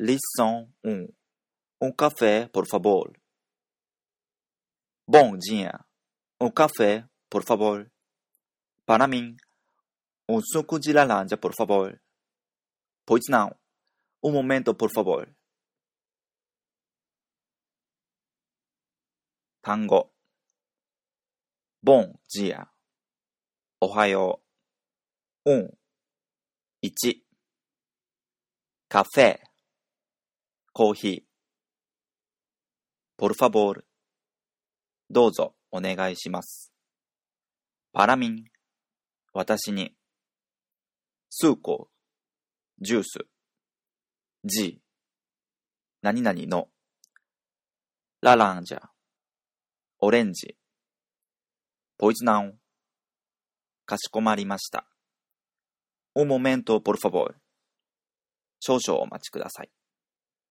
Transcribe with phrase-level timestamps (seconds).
[0.00, 1.08] Lição 1
[1.82, 3.12] Um café, por favor.
[5.08, 5.72] Bom dia.
[6.40, 7.90] Um café, por favor.
[8.86, 9.36] Para mim,
[10.28, 12.00] um suco de laranja, por favor.
[13.04, 13.50] Pois não.
[14.22, 15.34] Um momento, por favor.
[19.60, 20.14] Tango.
[21.82, 22.70] Bom dia.
[23.82, 24.40] Ohayo.
[25.44, 25.68] Um.
[26.82, 27.26] Ichi.
[28.88, 29.47] Café.
[30.78, 33.80] コーヒー Por favor
[35.10, 36.72] どうぞお願いします
[37.92, 38.44] Para mim
[39.32, 39.96] 私に
[41.32, 41.88] Suco
[42.78, 43.18] ジュース
[44.44, 44.80] G
[46.02, 46.68] 何々の
[48.24, 48.78] Laranja
[49.98, 50.56] オレンジ。
[51.98, 52.54] ポイズナウン。
[53.84, 54.86] かしこまりました。
[56.14, 57.34] Un momento, por favor.
[58.60, 59.70] 少々お待ちください。